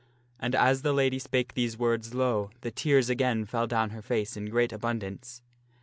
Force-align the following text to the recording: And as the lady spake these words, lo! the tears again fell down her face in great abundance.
And 0.39 0.55
as 0.55 0.81
the 0.81 0.93
lady 0.93 1.19
spake 1.19 1.53
these 1.53 1.77
words, 1.77 2.15
lo! 2.15 2.49
the 2.61 2.71
tears 2.71 3.07
again 3.07 3.45
fell 3.45 3.67
down 3.67 3.91
her 3.91 4.01
face 4.01 4.35
in 4.35 4.45
great 4.49 4.73
abundance. 4.73 5.43